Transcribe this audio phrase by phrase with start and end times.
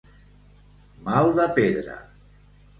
[1.09, 2.01] Mal de pedra.